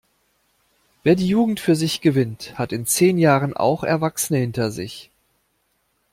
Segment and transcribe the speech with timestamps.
[1.03, 5.11] Wer die Jugend für sich gewinnt, hat in zehn Jahren auch Erwachsene hinter sich.